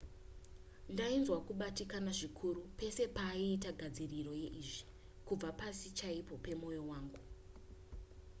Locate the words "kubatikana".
1.47-2.11